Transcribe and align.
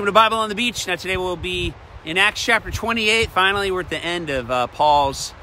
Welcome 0.00 0.14
to 0.14 0.18
Bible 0.18 0.38
on 0.38 0.48
the 0.48 0.54
Beach. 0.54 0.86
Now, 0.86 0.96
today 0.96 1.18
we'll 1.18 1.36
be 1.36 1.74
in 2.06 2.16
Acts 2.16 2.42
chapter 2.42 2.70
28. 2.70 3.28
Finally, 3.28 3.70
we're 3.70 3.80
at 3.80 3.90
the 3.90 4.02
end 4.02 4.30
of 4.30 4.50
uh, 4.50 4.66
Paul's 4.68 5.34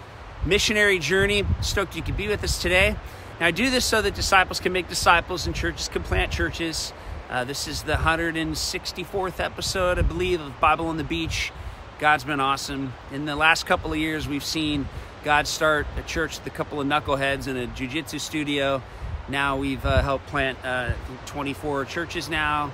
missionary 0.48 0.98
journey. 0.98 1.46
Stoked 1.62 1.96
you 1.96 2.02
could 2.02 2.18
be 2.18 2.28
with 2.28 2.44
us 2.44 2.59
today. 2.59 2.96
Now, 3.40 3.46
I 3.46 3.51
do 3.51 3.70
this 3.70 3.85
so 3.85 4.01
that 4.01 4.16
disciples 4.16 4.59
can 4.59 4.74
make 4.74 4.90
disciples 4.90 5.46
and 5.46 5.56
churches 5.56 5.90
can 5.90 6.01
plant 6.01 6.32
churches. 6.32 6.92
Uh, 7.30 7.43
this 7.43 7.67
is 7.67 7.83
the 7.83 7.93
164th 7.98 9.39
episode, 9.39 10.00
I 10.00 10.02
believe, 10.02 10.41
of 10.41 10.60
Bible 10.60 10.88
on 10.88 10.98
the 10.98 11.04
Beach. 11.04 11.52
God's 12.00 12.24
been 12.24 12.39
awesome. 12.39 12.94
In 13.12 13.26
the 13.26 13.36
last 13.36 13.68
couple 13.68 13.92
of 13.92 14.00
years, 14.00 14.28
we've 14.28 14.44
seen 14.44 14.89
God 15.24 15.46
start 15.46 15.86
a 15.98 16.02
church 16.02 16.39
with 16.39 16.48
a 16.48 16.58
couple 16.58 16.82
of 16.82 16.88
knuckleheads 16.88 17.46
and 17.46 17.60
a 17.60 17.68
jiu-jitsu 17.68 18.18
studio. 18.18 18.82
Now 19.30 19.58
we've 19.58 19.86
uh, 19.86 20.02
helped 20.02 20.26
plant 20.26 20.58
uh, 20.66 20.94
24 21.28 21.86
churches 21.86 22.28
now 22.28 22.71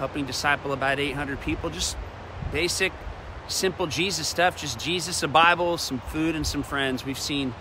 helping 0.00 0.24
disciple 0.24 0.72
about 0.72 0.98
800 0.98 1.40
people. 1.42 1.68
Just 1.68 1.96
basic, 2.50 2.90
simple 3.48 3.86
Jesus 3.86 4.26
stuff. 4.26 4.56
Just 4.56 4.80
Jesus, 4.80 5.22
a 5.22 5.28
Bible, 5.28 5.76
some 5.78 6.00
food, 6.00 6.34
and 6.34 6.44
some 6.44 6.62
friends. 6.62 7.04
We've 7.04 7.18
seen 7.18 7.54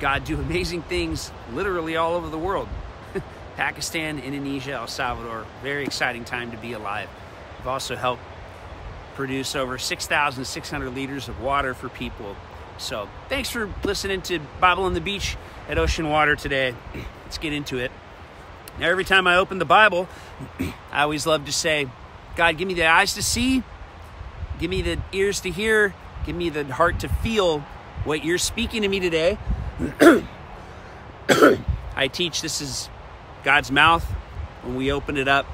God 0.00 0.24
do 0.24 0.34
amazing 0.40 0.82
things 0.82 1.30
literally 1.54 1.96
all 1.96 2.14
over 2.14 2.28
the 2.28 2.38
world. 2.38 2.68
Pakistan, 3.56 4.18
Indonesia, 4.18 4.72
El 4.72 4.88
Salvador. 4.88 5.46
Very 5.62 5.84
exciting 5.84 6.24
time 6.24 6.50
to 6.50 6.56
be 6.56 6.72
alive. 6.72 7.08
We've 7.58 7.68
also 7.68 7.94
helped 7.94 8.22
produce 9.14 9.54
over 9.54 9.78
6,600 9.78 10.94
liters 10.94 11.28
of 11.28 11.40
water 11.40 11.74
for 11.74 11.88
people. 11.88 12.36
So 12.76 13.08
thanks 13.28 13.50
for 13.50 13.72
listening 13.84 14.22
to 14.22 14.40
Bible 14.60 14.84
on 14.84 14.94
the 14.94 15.00
Beach 15.00 15.36
at 15.68 15.78
Ocean 15.78 16.08
Water 16.08 16.34
today. 16.34 16.74
Let's 17.24 17.38
get 17.38 17.52
into 17.52 17.78
it. 17.78 17.92
Every 18.80 19.04
time 19.04 19.26
I 19.26 19.36
open 19.36 19.58
the 19.58 19.64
Bible, 19.64 20.08
I 20.92 21.02
always 21.02 21.26
love 21.26 21.46
to 21.46 21.52
say, 21.52 21.88
God, 22.36 22.56
give 22.56 22.68
me 22.68 22.74
the 22.74 22.86
eyes 22.86 23.14
to 23.14 23.22
see, 23.22 23.64
give 24.60 24.70
me 24.70 24.82
the 24.82 24.98
ears 25.10 25.40
to 25.40 25.50
hear, 25.50 25.94
give 26.24 26.36
me 26.36 26.48
the 26.48 26.64
heart 26.64 27.00
to 27.00 27.08
feel 27.08 27.60
what 28.04 28.24
you're 28.24 28.38
speaking 28.38 28.82
to 28.82 28.88
me 28.88 29.00
today. 29.00 29.36
I 31.96 32.06
teach 32.06 32.40
this 32.40 32.60
is 32.60 32.88
God's 33.42 33.72
mouth. 33.72 34.04
When 34.62 34.76
we 34.76 34.92
open 34.92 35.16
it 35.16 35.26
up, 35.26 35.46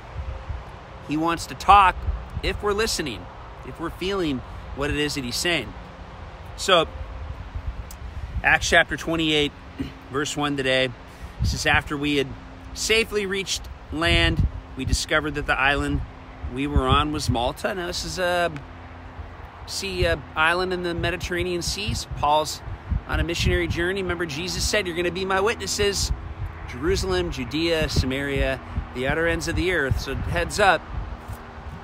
He 1.08 1.16
wants 1.16 1.46
to 1.46 1.54
talk 1.54 1.96
if 2.42 2.62
we're 2.62 2.74
listening, 2.74 3.24
if 3.66 3.80
we're 3.80 3.88
feeling 3.90 4.42
what 4.76 4.90
it 4.90 4.96
is 4.96 5.14
that 5.14 5.24
He's 5.24 5.36
saying. 5.36 5.72
So, 6.58 6.88
Acts 8.42 8.68
chapter 8.68 8.98
28, 8.98 9.50
verse 10.12 10.36
1 10.36 10.58
today. 10.58 10.90
This 11.40 11.54
is 11.54 11.64
after 11.64 11.96
we 11.96 12.16
had 12.16 12.28
safely 12.74 13.26
reached 13.26 13.62
land. 13.92 14.46
We 14.76 14.84
discovered 14.84 15.36
that 15.36 15.46
the 15.46 15.58
island 15.58 16.02
we 16.52 16.66
were 16.66 16.86
on 16.86 17.12
was 17.12 17.30
Malta. 17.30 17.74
Now, 17.74 17.86
this 17.86 18.04
is 18.04 18.18
a 18.18 18.52
sea 19.66 20.06
uh, 20.06 20.16
island 20.36 20.72
in 20.72 20.82
the 20.82 20.94
Mediterranean 20.94 21.62
Seas. 21.62 22.06
Paul's 22.16 22.60
on 23.08 23.20
a 23.20 23.24
missionary 23.24 23.68
journey. 23.68 24.02
Remember, 24.02 24.26
Jesus 24.26 24.62
said, 24.64 24.86
You're 24.86 24.96
going 24.96 25.04
to 25.06 25.10
be 25.10 25.24
my 25.24 25.40
witnesses. 25.40 26.12
Jerusalem, 26.68 27.30
Judea, 27.30 27.88
Samaria, 27.88 28.60
the 28.94 29.06
outer 29.06 29.26
ends 29.26 29.48
of 29.48 29.56
the 29.56 29.72
earth. 29.72 30.00
So, 30.00 30.14
heads 30.14 30.58
up. 30.58 30.80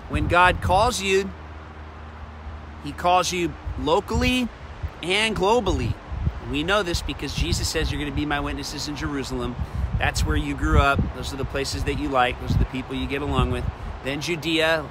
When 0.08 0.27
God 0.27 0.60
calls 0.60 1.00
you, 1.00 1.30
He 2.82 2.92
calls 2.92 3.32
you 3.32 3.52
locally 3.78 4.48
and 5.02 5.36
globally. 5.36 5.94
We 6.50 6.64
know 6.64 6.82
this 6.82 7.00
because 7.00 7.34
Jesus 7.34 7.69
says 7.69 7.92
you're 7.92 8.00
going 8.00 8.10
to 8.10 8.16
be 8.16 8.27
my 8.27 8.41
witnesses 8.41 8.88
in 8.88 8.97
Jerusalem, 8.97 9.54
that's 10.00 10.24
where 10.24 10.36
you 10.36 10.54
grew 10.54 10.80
up. 10.80 10.98
Those 11.14 11.34
are 11.34 11.36
the 11.36 11.44
places 11.44 11.84
that 11.84 11.98
you 11.98 12.08
like. 12.08 12.40
Those 12.40 12.56
are 12.56 12.58
the 12.58 12.64
people 12.64 12.94
you 12.96 13.06
get 13.06 13.20
along 13.20 13.50
with. 13.50 13.66
Then 14.02 14.22
Judea, 14.22 14.88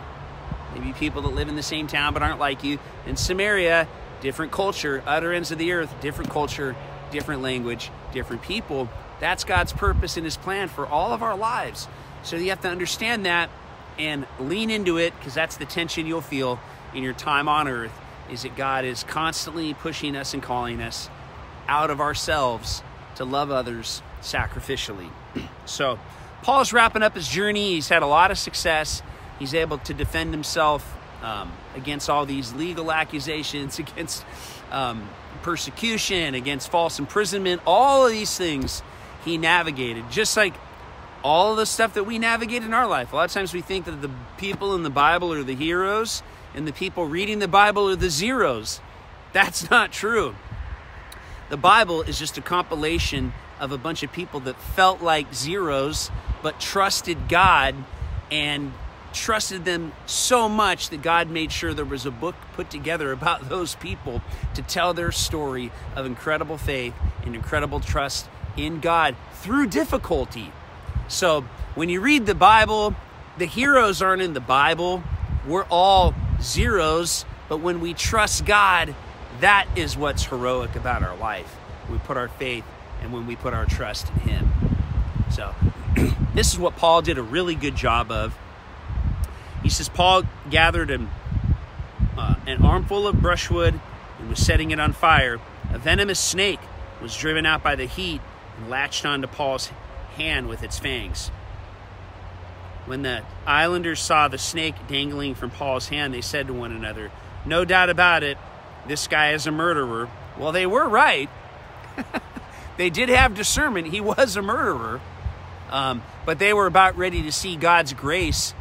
maybe 0.76 0.94
people 0.94 1.24
that 1.24 1.30
live 1.30 1.50
in 1.50 1.56
the 1.56 1.64
same 1.64 1.88
town 1.88 2.14
but 2.14 2.22
aren't 2.22 2.40
like 2.40 2.64
you. 2.64 2.78
And 3.08 3.18
Samaria, 3.18 3.88
different 4.22 4.52
culture, 4.52 5.02
utter 5.08 5.34
ends 5.34 5.50
of 5.50 5.58
the 5.58 5.72
earth, 5.72 6.00
different 6.00 6.30
culture, 6.30 6.76
different 7.10 7.42
language, 7.42 7.90
different 8.14 8.44
people. 8.44 8.88
That's 9.20 9.44
God's 9.44 9.74
purpose 9.74 10.16
and 10.16 10.26
His 10.26 10.38
plan 10.38 10.68
for 10.68 10.86
all 10.86 11.12
of 11.12 11.24
our 11.24 11.36
lives. 11.36 11.88
So 12.22 12.36
you 12.36 12.52
have 12.52 12.62
to 12.62 12.70
understand 12.70 13.26
that 13.26 13.50
and 13.98 14.28
lean 14.40 14.70
into 14.70 14.98
it 14.98 15.16
because 15.18 15.34
that's 15.34 15.58
the 15.58 15.66
tension 15.66 16.06
you'll 16.06 16.22
feel 16.22 16.60
in 16.94 17.02
your 17.02 17.14
time 17.14 17.50
on 17.50 17.68
earth 17.68 17.92
is 18.32 18.44
that 18.44 18.56
God 18.56 18.86
is 18.86 19.04
constantly 19.04 19.74
pushing 19.74 20.16
us 20.16 20.36
and 20.36 20.44
calling 20.44 20.80
us 20.84 21.10
out 21.68 21.90
of 21.90 22.00
ourselves 22.00 22.84
to 23.16 23.26
love 23.26 23.50
others 23.50 24.04
sacrificially. 24.22 25.10
so, 25.66 26.00
Paul's 26.44 26.72
wrapping 26.72 27.04
up 27.04 27.16
his 27.16 27.28
journey. 27.28 27.74
He's 27.74 27.90
had 27.90 28.02
a 28.02 28.08
lot 28.08 28.32
of 28.32 28.38
success. 28.38 29.02
He's 29.40 29.54
able 29.54 29.78
to 29.80 29.94
defend 29.94 30.34
himself 30.34 30.98
um, 31.22 31.52
against 31.76 32.10
all 32.10 32.26
these 32.26 32.54
legal 32.54 32.92
accusations, 32.92 33.80
against 33.80 34.26
um, 34.72 35.10
persecution, 35.42 36.34
against 36.36 36.72
false 36.72 37.00
imprisonment, 37.00 37.62
all 37.66 38.06
of 38.06 38.12
these 38.12 38.38
things 38.38 38.82
he 39.26 39.38
navigated, 39.38 40.10
just 40.10 40.38
like 40.38 40.54
all 41.24 41.52
of 41.52 41.58
the 41.58 41.66
stuff 41.66 41.94
that 41.96 42.06
we 42.06 42.18
navigate 42.18 42.64
in 42.64 42.74
our 42.74 42.88
life. 42.88 43.12
A 43.12 43.16
lot 43.16 43.26
of 43.26 43.32
times 43.32 43.54
we 43.54 43.62
think 43.62 43.86
that 43.86 44.02
the 44.02 44.12
people 44.38 44.76
in 44.76 44.84
the 44.84 44.90
Bible 44.90 45.34
are 45.34 45.44
the 45.44 45.56
heroes 45.56 46.24
and 46.56 46.68
the 46.68 46.74
people 46.74 47.06
reading 47.06 47.40
the 47.40 47.48
Bible 47.48 47.90
are 47.90 47.96
the 47.96 48.10
zeros. 48.10 48.80
That's 49.34 49.70
not 49.70 49.92
true. 49.92 50.36
The 51.50 51.58
Bible 51.58 52.04
is 52.04 52.20
just 52.20 52.38
a 52.38 52.42
compilation 52.42 53.34
of 53.60 53.72
a 53.72 53.78
bunch 53.78 54.04
of 54.04 54.12
people 54.12 54.40
that 54.42 54.56
felt 54.56 55.02
like 55.02 55.34
zeros 55.34 56.12
but 56.42 56.60
trusted 56.60 57.28
God 57.28 57.76
and 58.32 58.74
trusted 59.14 59.66
them 59.66 59.92
so 60.06 60.48
much 60.48 60.90
that 60.90 61.02
God 61.02 61.30
made 61.30 61.52
sure 61.52 61.74
there 61.74 61.86
was 61.86 62.06
a 62.06 62.12
book 62.12 62.36
put 62.54 62.70
together 62.70 63.12
about 63.20 63.50
those 63.50 63.76
people 63.76 64.22
to 64.56 64.62
tell 64.62 64.94
their 64.94 65.12
story 65.12 65.72
of 65.96 66.06
incredible 66.06 66.58
faith 66.58 66.94
and 67.24 67.36
incredible 67.36 67.80
trust 67.80 68.28
in 68.58 68.80
God 68.80 69.16
through 69.34 69.68
difficulty. 69.68 70.52
So 71.08 71.42
when 71.76 71.90
you 71.90 72.02
read 72.02 72.26
the 72.26 72.36
Bible, 72.36 72.96
the 73.38 73.46
heroes 73.46 74.02
aren't 74.02 74.22
in 74.22 74.34
the 74.34 74.40
Bible. 74.40 75.04
We're 75.48 75.66
all 75.66 76.14
zeros, 76.42 77.26
but 77.48 77.58
when 77.60 77.80
we 77.80 77.94
trust 77.94 78.46
God, 78.46 78.94
that 79.40 79.68
is 79.76 79.96
what's 79.96 80.26
heroic 80.26 80.76
about 80.76 81.04
our 81.04 81.16
life. 81.16 81.56
We 81.90 81.98
put 82.00 82.18
our 82.18 82.28
faith 82.28 82.66
and 83.02 83.14
when 83.14 83.28
we 83.28 83.36
put 83.36 83.54
our 83.54 83.66
trust 83.66 84.10
in 84.10 84.30
Him. 84.30 84.52
So, 85.32 85.54
this 86.34 86.52
is 86.52 86.60
what 86.60 86.76
Paul 86.76 87.02
did 87.02 87.18
a 87.18 87.24
really 87.24 87.56
good 87.56 87.76
job 87.76 88.12
of. 88.12 88.38
He 89.64 89.70
says, 89.70 89.90
Paul 89.90 90.24
gathered 90.50 90.90
an, 90.90 91.10
uh, 92.18 92.36
an 92.48 92.64
armful 92.64 93.08
of 93.08 93.22
brushwood 93.22 93.80
and 94.20 94.30
was 94.30 94.40
setting 94.40 94.72
it 94.72 94.80
on 94.80 94.94
fire. 94.94 95.40
A 95.72 95.78
venomous 95.78 96.20
snake 96.20 96.60
was 97.02 97.16
driven 97.16 97.46
out 97.46 97.62
by 97.62 97.76
the 97.76 97.86
heat 97.86 98.22
and 98.58 98.70
latched 98.70 99.06
onto 99.06 99.28
Paul's 99.28 99.70
hand 100.16 100.48
with 100.48 100.64
its 100.64 100.80
fangs. 100.80 101.30
When 102.86 103.04
the 103.04 103.24
islanders 103.46 104.00
saw 104.00 104.28
the 104.28 104.38
snake 104.38 104.76
dangling 104.88 105.36
from 105.36 105.52
Paul's 105.52 105.90
hand, 105.90 106.14
they 106.14 106.22
said 106.22 106.48
to 106.48 106.54
one 106.54 106.72
another, 106.72 107.12
No 107.46 107.64
doubt 107.64 107.90
about 107.90 108.24
it, 108.24 108.38
this 108.88 109.08
guy 109.08 109.34
is 109.34 109.46
a 109.46 109.52
murderer. 109.52 110.10
Well, 110.38 110.52
they 110.52 110.66
were 110.66 110.88
right. 110.88 111.30
they 112.80 112.90
did 112.90 113.10
have 113.10 113.36
discernment. 113.36 113.88
He 113.88 114.00
was 114.00 114.38
a 114.38 114.42
murderer. 114.42 115.02
Um, 115.70 116.02
but 116.26 116.40
they 116.40 116.54
were 116.54 116.66
about 116.66 116.98
ready 116.98 117.24
to 117.24 117.32
see 117.32 117.58
God's 117.58 117.92
grace 117.92 118.54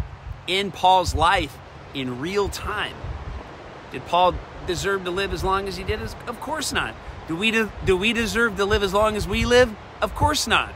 in 0.49 0.73
Paul's 0.73 1.15
life 1.15 1.56
in 1.95 2.21
real 2.21 2.49
time. 2.49 2.97
Did 3.93 4.05
Paul 4.06 4.34
deserve 4.67 5.05
to 5.05 5.12
live 5.12 5.33
as 5.33 5.45
long 5.45 5.69
as 5.69 5.77
he 5.77 5.84
did? 5.84 6.01
Of 6.27 6.41
course 6.41 6.73
not. 6.73 6.97
Do 7.29 7.37
we, 7.37 7.53
de- 7.53 7.71
do 7.84 7.97
we 7.97 8.12
deserve 8.12 8.56
to 8.56 8.65
live 8.65 8.83
as 8.83 8.93
long 8.93 9.15
as 9.15 9.29
we 9.29 9.45
live? 9.45 9.73
Of 10.03 10.17
course 10.17 10.49
not. 10.49 10.75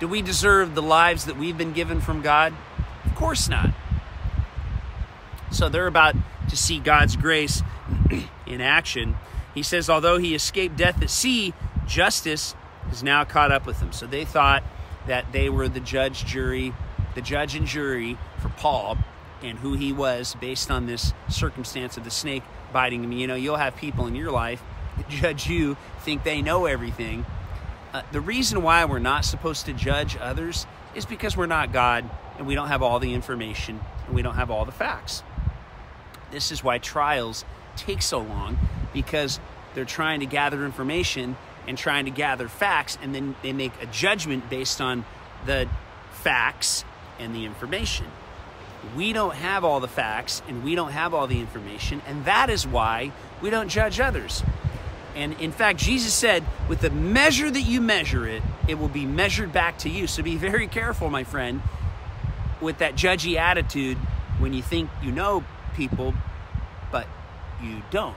Do 0.00 0.08
we 0.08 0.20
deserve 0.20 0.74
the 0.74 0.82
lives 0.82 1.26
that 1.26 1.38
we've 1.38 1.56
been 1.56 1.72
given 1.72 2.00
from 2.00 2.20
God? 2.20 2.52
Of 3.04 3.14
course 3.14 3.48
not. 3.48 3.70
So 5.52 5.68
they're 5.68 5.86
about 5.86 6.16
to 6.50 6.56
see 6.56 6.80
God's 6.80 7.14
grace 7.14 7.62
in 8.46 8.60
action. 8.60 9.14
He 9.54 9.62
says, 9.62 9.88
although 9.88 10.18
he 10.18 10.34
escaped 10.34 10.76
death 10.76 11.00
at 11.00 11.10
sea, 11.10 11.54
justice 11.86 12.56
is 12.92 13.02
now 13.02 13.24
caught 13.24 13.50
up 13.50 13.66
with 13.66 13.80
them. 13.80 13.92
So 13.92 14.06
they 14.06 14.24
thought 14.24 14.62
that 15.06 15.32
they 15.32 15.48
were 15.48 15.68
the 15.68 15.80
judge, 15.80 16.24
jury, 16.24 16.72
the 17.14 17.20
judge 17.20 17.54
and 17.54 17.66
jury 17.66 18.18
for 18.40 18.48
Paul 18.50 18.98
and 19.42 19.58
who 19.58 19.74
he 19.74 19.92
was 19.92 20.36
based 20.40 20.70
on 20.70 20.86
this 20.86 21.12
circumstance 21.28 21.96
of 21.96 22.04
the 22.04 22.10
snake 22.10 22.42
biting 22.72 23.02
him. 23.04 23.12
You 23.12 23.26
know, 23.26 23.34
you'll 23.34 23.56
have 23.56 23.76
people 23.76 24.06
in 24.06 24.14
your 24.14 24.30
life 24.30 24.62
that 24.96 25.08
judge 25.08 25.48
you, 25.48 25.76
think 26.00 26.24
they 26.24 26.42
know 26.42 26.66
everything. 26.66 27.26
Uh, 27.92 28.02
the 28.12 28.20
reason 28.20 28.62
why 28.62 28.84
we're 28.84 28.98
not 28.98 29.24
supposed 29.24 29.66
to 29.66 29.72
judge 29.72 30.16
others 30.16 30.66
is 30.94 31.04
because 31.04 31.36
we're 31.36 31.46
not 31.46 31.72
God 31.72 32.08
and 32.38 32.46
we 32.46 32.54
don't 32.54 32.68
have 32.68 32.82
all 32.82 32.98
the 32.98 33.12
information 33.12 33.80
and 34.06 34.14
we 34.14 34.22
don't 34.22 34.34
have 34.34 34.50
all 34.50 34.64
the 34.64 34.72
facts. 34.72 35.22
This 36.30 36.50
is 36.50 36.64
why 36.64 36.78
trials 36.78 37.44
take 37.76 38.02
so 38.02 38.20
long 38.20 38.58
because 38.92 39.40
they're 39.74 39.84
trying 39.84 40.20
to 40.20 40.26
gather 40.26 40.64
information 40.64 41.36
and 41.66 41.78
trying 41.78 42.04
to 42.06 42.10
gather 42.10 42.48
facts, 42.48 42.98
and 43.02 43.14
then 43.14 43.34
they 43.42 43.52
make 43.52 43.72
a 43.80 43.86
judgment 43.86 44.50
based 44.50 44.80
on 44.80 45.04
the 45.46 45.68
facts 46.12 46.84
and 47.18 47.34
the 47.34 47.44
information. 47.44 48.06
We 48.96 49.12
don't 49.12 49.34
have 49.34 49.64
all 49.64 49.78
the 49.78 49.88
facts 49.88 50.42
and 50.48 50.64
we 50.64 50.74
don't 50.74 50.90
have 50.90 51.14
all 51.14 51.26
the 51.26 51.38
information, 51.38 52.02
and 52.06 52.24
that 52.24 52.50
is 52.50 52.66
why 52.66 53.12
we 53.40 53.50
don't 53.50 53.68
judge 53.68 54.00
others. 54.00 54.42
And 55.14 55.34
in 55.40 55.52
fact, 55.52 55.78
Jesus 55.78 56.14
said, 56.14 56.42
with 56.68 56.80
the 56.80 56.90
measure 56.90 57.50
that 57.50 57.60
you 57.60 57.80
measure 57.80 58.26
it, 58.26 58.42
it 58.66 58.78
will 58.78 58.88
be 58.88 59.04
measured 59.04 59.52
back 59.52 59.78
to 59.78 59.90
you. 59.90 60.06
So 60.06 60.22
be 60.22 60.36
very 60.36 60.66
careful, 60.66 61.10
my 61.10 61.22
friend, 61.22 61.60
with 62.60 62.78
that 62.78 62.94
judgy 62.94 63.36
attitude 63.36 63.98
when 64.38 64.54
you 64.54 64.62
think 64.62 64.88
you 65.02 65.12
know 65.12 65.44
people, 65.76 66.14
but 66.90 67.06
you 67.62 67.82
don't. 67.90 68.16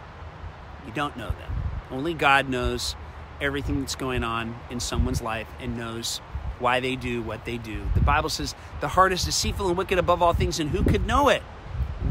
You 0.86 0.94
don't 0.94 1.18
know 1.18 1.30
them. 1.30 1.53
Only 1.91 2.13
God 2.13 2.50
knows 2.50 2.95
everything 3.41 3.81
that's 3.81 3.95
going 3.95 4.23
on 4.23 4.55
in 4.69 4.79
someone's 4.79 5.21
life 5.21 5.47
and 5.59 5.77
knows 5.77 6.19
why 6.59 6.79
they 6.79 6.95
do 6.95 7.21
what 7.21 7.45
they 7.45 7.57
do. 7.57 7.81
The 7.93 8.01
Bible 8.01 8.29
says 8.29 8.55
the 8.79 8.87
heart 8.87 9.11
is 9.11 9.25
deceitful 9.25 9.67
and 9.67 9.77
wicked 9.77 9.97
above 9.97 10.21
all 10.21 10.33
things, 10.33 10.59
and 10.59 10.69
who 10.69 10.83
could 10.83 11.05
know 11.05 11.29
it? 11.29 11.43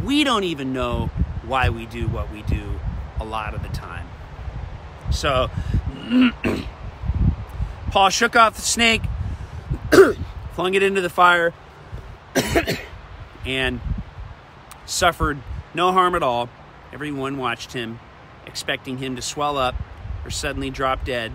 We 0.05 0.25
don't 0.25 0.45
even 0.45 0.73
know 0.73 1.11
why 1.47 1.71
we 1.71 1.87
do 1.87 2.09
what 2.09 2.31
we 2.31 2.43
do 2.43 2.81
a 3.21 3.25
lot 3.25 3.55
of 3.55 3.63
the 3.63 3.69
time. 3.71 4.07
So, 5.11 5.51
Paul 7.91 8.11
shook 8.11 8.37
off 8.37 8.57
the 8.57 8.63
snake, 8.63 9.03
flung 10.53 10.75
it 10.75 10.83
into 10.83 11.01
the 11.01 11.11
fire, 11.11 11.53
and 13.47 13.81
suffered 14.85 15.39
no 15.75 15.93
harm 15.93 16.15
at 16.15 16.23
all. 16.23 16.49
Everyone 16.93 17.39
watched 17.39 17.73
him, 17.73 18.01
expecting 18.47 18.99
him 18.99 19.17
to 19.17 19.23
swell 19.23 19.57
up 19.57 19.75
or 20.25 20.31
suddenly 20.31 20.71
drop 20.71 21.05
dead. 21.05 21.33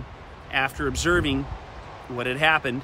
After 0.51 0.88
observing 0.88 1.44
what 2.07 2.25
had 2.25 2.38
happened, 2.38 2.81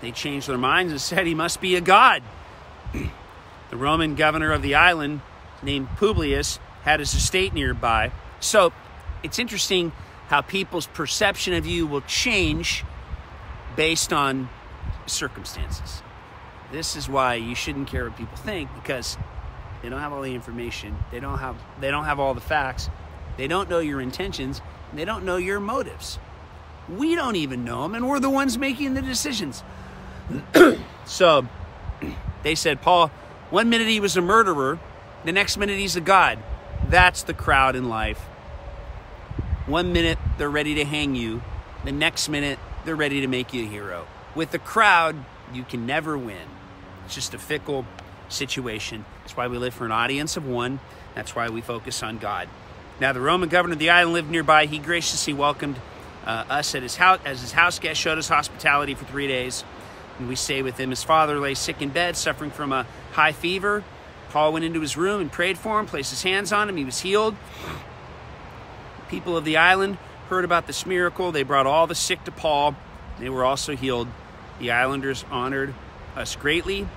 they 0.00 0.10
changed 0.10 0.48
their 0.48 0.58
minds 0.58 0.92
and 0.92 1.00
said 1.00 1.26
he 1.26 1.34
must 1.34 1.60
be 1.60 1.76
a 1.76 1.80
god. 1.80 2.22
the 3.70 3.76
Roman 3.76 4.14
governor 4.14 4.52
of 4.52 4.62
the 4.62 4.74
island, 4.74 5.20
named 5.62 5.88
Publius, 5.96 6.58
had 6.82 7.00
his 7.00 7.14
estate 7.14 7.54
nearby. 7.54 8.12
So 8.40 8.72
it's 9.22 9.38
interesting 9.38 9.92
how 10.28 10.42
people's 10.42 10.86
perception 10.88 11.54
of 11.54 11.66
you 11.66 11.86
will 11.86 12.02
change 12.02 12.84
based 13.76 14.12
on 14.12 14.48
circumstances. 15.06 16.02
This 16.72 16.96
is 16.96 17.08
why 17.08 17.34
you 17.34 17.54
shouldn't 17.54 17.88
care 17.88 18.04
what 18.04 18.16
people 18.16 18.36
think 18.36 18.68
because 18.74 19.16
they 19.82 19.88
don't 19.88 20.00
have 20.00 20.12
all 20.12 20.22
the 20.22 20.34
information. 20.34 20.96
They 21.10 21.20
don't 21.20 21.38
have 21.38 21.56
they 21.80 21.90
don't 21.90 22.04
have 22.04 22.18
all 22.18 22.34
the 22.34 22.40
facts. 22.40 22.88
They 23.36 23.48
don't 23.48 23.68
know 23.68 23.80
your 23.80 24.00
intentions. 24.00 24.60
they 24.92 25.04
don't 25.04 25.24
know 25.24 25.36
your 25.36 25.58
motives. 25.58 26.18
We 26.88 27.14
don't 27.14 27.36
even 27.36 27.64
know 27.64 27.82
them 27.82 27.94
and 27.94 28.08
we're 28.08 28.20
the 28.20 28.30
ones 28.30 28.56
making 28.58 28.94
the 28.94 29.02
decisions. 29.02 29.64
so 31.04 31.46
they 32.42 32.54
said, 32.54 32.80
Paul, 32.80 33.08
one 33.50 33.68
minute 33.68 33.88
he 33.88 34.00
was 34.00 34.16
a 34.16 34.22
murderer, 34.22 34.78
the 35.24 35.32
next 35.32 35.56
minute 35.56 35.78
he's 35.78 35.96
a 35.96 36.00
god. 36.00 36.38
That's 36.88 37.22
the 37.22 37.34
crowd 37.34 37.76
in 37.76 37.88
life. 37.88 38.20
One 39.66 39.92
minute 39.92 40.18
they're 40.38 40.50
ready 40.50 40.74
to 40.76 40.84
hang 40.84 41.14
you, 41.14 41.42
the 41.84 41.92
next 41.92 42.28
minute 42.28 42.58
they're 42.84 42.96
ready 42.96 43.20
to 43.22 43.26
make 43.26 43.54
you 43.54 43.64
a 43.64 43.66
hero. 43.66 44.06
With 44.34 44.50
the 44.50 44.58
crowd, 44.58 45.16
you 45.52 45.64
can 45.64 45.86
never 45.86 46.18
win. 46.18 46.48
It's 47.06 47.14
just 47.14 47.34
a 47.34 47.38
fickle 47.38 47.86
situation. 48.28 49.04
That's 49.22 49.36
why 49.36 49.48
we 49.48 49.58
live 49.58 49.74
for 49.74 49.86
an 49.86 49.92
audience 49.92 50.36
of 50.36 50.46
one. 50.46 50.80
That's 51.14 51.34
why 51.34 51.48
we 51.48 51.60
focus 51.60 52.02
on 52.02 52.18
God. 52.18 52.48
Now, 53.00 53.12
the 53.12 53.20
Roman 53.20 53.48
governor 53.48 53.72
of 53.74 53.78
the 53.78 53.90
island 53.90 54.14
lived 54.14 54.30
nearby. 54.30 54.66
He 54.66 54.78
graciously 54.78 55.32
welcomed 55.32 55.80
uh, 56.24 56.44
us 56.48 56.74
at 56.74 56.82
his 56.82 56.96
house 56.96 57.20
as 57.24 57.40
his 57.40 57.52
house 57.52 57.78
guest, 57.78 58.00
showed 58.00 58.18
us 58.18 58.28
hospitality 58.28 58.94
for 58.94 59.04
three 59.04 59.28
days 59.28 59.64
and 60.18 60.28
we 60.28 60.36
stayed 60.36 60.62
with 60.62 60.78
him. 60.78 60.90
His 60.90 61.02
father 61.02 61.38
lay 61.38 61.54
sick 61.54 61.82
in 61.82 61.90
bed, 61.90 62.16
suffering 62.16 62.50
from 62.50 62.72
a 62.72 62.86
high 63.12 63.32
fever. 63.32 63.84
Paul 64.30 64.52
went 64.52 64.64
into 64.64 64.80
his 64.80 64.96
room 64.96 65.20
and 65.20 65.30
prayed 65.30 65.58
for 65.58 65.78
him, 65.78 65.86
placed 65.86 66.10
his 66.10 66.22
hands 66.22 66.52
on 66.52 66.68
him. 66.68 66.76
He 66.76 66.84
was 66.84 67.00
healed. 67.00 67.36
People 69.08 69.36
of 69.36 69.44
the 69.44 69.56
island 69.56 69.98
heard 70.28 70.44
about 70.44 70.66
this 70.66 70.86
miracle. 70.86 71.30
They 71.30 71.42
brought 71.42 71.66
all 71.66 71.86
the 71.86 71.94
sick 71.94 72.24
to 72.24 72.32
Paul. 72.32 72.74
They 73.18 73.28
were 73.28 73.44
also 73.44 73.76
healed. 73.76 74.08
The 74.58 74.70
islanders 74.70 75.24
honored 75.30 75.74
us 76.16 76.36
greatly, 76.36 76.88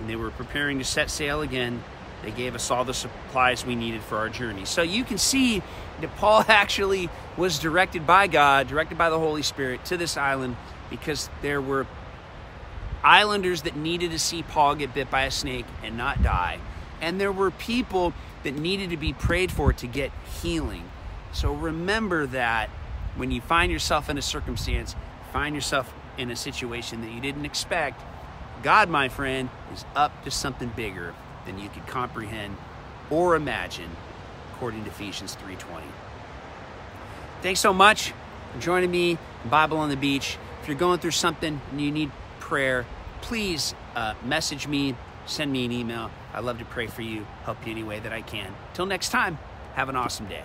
and 0.00 0.08
they 0.08 0.16
were 0.16 0.30
preparing 0.30 0.78
to 0.78 0.84
set 0.84 1.10
sail 1.10 1.40
again. 1.40 1.82
They 2.22 2.30
gave 2.30 2.54
us 2.54 2.70
all 2.70 2.84
the 2.84 2.94
supplies 2.94 3.64
we 3.64 3.76
needed 3.76 4.02
for 4.02 4.16
our 4.16 4.28
journey. 4.28 4.64
So 4.64 4.82
you 4.82 5.04
can 5.04 5.18
see 5.18 5.62
that 6.00 6.16
Paul 6.16 6.44
actually 6.48 7.08
was 7.36 7.58
directed 7.58 8.06
by 8.06 8.26
God, 8.26 8.68
directed 8.68 8.98
by 8.98 9.10
the 9.10 9.18
Holy 9.18 9.42
Spirit 9.42 9.84
to 9.86 9.96
this 9.96 10.16
island 10.16 10.56
because 10.90 11.30
there 11.42 11.60
were 11.60 11.86
islanders 13.04 13.62
that 13.62 13.76
needed 13.76 14.10
to 14.10 14.18
see 14.18 14.42
Paul 14.42 14.74
get 14.74 14.94
bit 14.94 15.10
by 15.10 15.22
a 15.22 15.30
snake 15.30 15.66
and 15.84 15.96
not 15.96 16.22
die. 16.22 16.58
And 17.00 17.20
there 17.20 17.30
were 17.30 17.52
people 17.52 18.12
that 18.42 18.54
needed 18.54 18.90
to 18.90 18.96
be 18.96 19.12
prayed 19.12 19.52
for 19.52 19.72
to 19.72 19.86
get 19.86 20.10
healing. 20.42 20.84
So 21.32 21.52
remember 21.52 22.26
that 22.26 22.70
when 23.16 23.30
you 23.30 23.40
find 23.40 23.70
yourself 23.70 24.10
in 24.10 24.18
a 24.18 24.22
circumstance, 24.22 24.96
find 25.32 25.54
yourself 25.54 25.92
in 26.16 26.30
a 26.30 26.36
situation 26.36 27.00
that 27.02 27.12
you 27.12 27.20
didn't 27.20 27.44
expect, 27.44 28.02
God, 28.64 28.88
my 28.88 29.08
friend, 29.08 29.48
is 29.72 29.84
up 29.94 30.24
to 30.24 30.32
something 30.32 30.72
bigger 30.74 31.14
than 31.48 31.58
you 31.58 31.68
could 31.70 31.86
comprehend 31.86 32.56
or 33.10 33.34
imagine, 33.34 33.90
according 34.52 34.84
to 34.84 34.90
Ephesians 34.90 35.34
3:20. 35.34 35.82
Thanks 37.42 37.60
so 37.60 37.72
much 37.72 38.12
for 38.52 38.60
joining 38.60 38.90
me 38.90 39.18
Bible 39.48 39.78
on 39.78 39.88
the 39.88 39.96
Beach. 39.96 40.38
If 40.62 40.68
you're 40.68 40.76
going 40.76 40.98
through 40.98 41.12
something 41.12 41.60
and 41.70 41.80
you 41.80 41.90
need 41.90 42.10
prayer, 42.38 42.84
please 43.22 43.74
uh, 43.96 44.14
message 44.24 44.68
me, 44.68 44.94
send 45.26 45.50
me 45.50 45.64
an 45.64 45.72
email. 45.72 46.10
I 46.34 46.40
love 46.40 46.58
to 46.58 46.64
pray 46.64 46.86
for 46.86 47.02
you, 47.02 47.26
help 47.44 47.64
you 47.66 47.72
any 47.72 47.82
way 47.82 47.98
that 48.00 48.12
I 48.12 48.20
can. 48.20 48.54
Till 48.74 48.86
next 48.86 49.08
time, 49.08 49.38
have 49.74 49.88
an 49.88 49.96
awesome 49.96 50.26
day. 50.26 50.44